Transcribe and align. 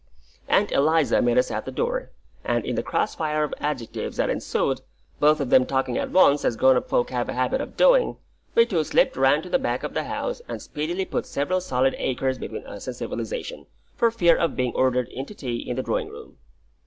Aunt 0.47 0.71
Eliza 0.71 1.21
met 1.21 1.37
us 1.37 1.51
at 1.51 1.65
the 1.65 1.71
door, 1.71 2.09
and 2.43 2.65
in 2.65 2.73
the 2.73 2.81
cross 2.81 3.13
fire 3.13 3.43
of 3.43 3.53
adjectives 3.59 4.17
that 4.17 4.31
ensued 4.31 4.81
both 5.19 5.39
of 5.39 5.51
them 5.51 5.63
talking 5.63 5.95
at 5.95 6.09
once, 6.09 6.43
as 6.43 6.55
grown 6.55 6.75
up 6.75 6.89
folk 6.89 7.11
have 7.11 7.29
a 7.29 7.33
habit 7.33 7.61
of 7.61 7.77
doing 7.77 8.17
we 8.55 8.65
two 8.65 8.83
slipped 8.83 9.15
round 9.15 9.43
to 9.43 9.49
the 9.49 9.59
back 9.59 9.83
of 9.83 9.93
the 9.93 10.05
house, 10.05 10.41
and 10.47 10.59
speedily 10.59 11.05
put 11.05 11.27
several 11.27 11.61
solid 11.61 11.93
acres 11.99 12.39
between 12.39 12.65
us 12.65 12.87
and 12.87 12.95
civilisation, 12.95 13.67
for 13.95 14.09
fear 14.09 14.35
of 14.35 14.55
being 14.55 14.73
ordered 14.73 15.07
in 15.09 15.27
to 15.27 15.35
tea 15.35 15.57
in 15.69 15.75
the 15.75 15.83
drawing 15.83 16.09
room. 16.09 16.37